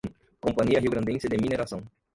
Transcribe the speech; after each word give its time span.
Companhia 0.45 0.79
Riograndense 0.79 1.27
de 1.29 1.37
Mineração 1.37 1.83